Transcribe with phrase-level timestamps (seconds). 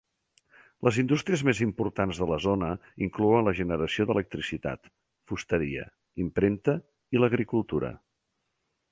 [0.85, 2.69] Les indústries més importants de la zona
[3.07, 4.89] inclouen la generació d'electricitat,
[5.33, 5.83] fusteria,
[6.25, 6.75] impremta,
[7.17, 7.93] i l'agricultura.